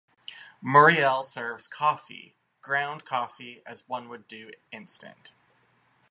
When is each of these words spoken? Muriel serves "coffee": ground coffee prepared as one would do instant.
Muriel 0.63 1.21
serves 1.21 1.67
"coffee": 1.67 2.33
ground 2.63 3.05
coffee 3.05 3.57
prepared 3.57 3.71
as 3.71 3.87
one 3.87 4.09
would 4.09 4.27
do 4.27 4.49
instant. 4.71 5.31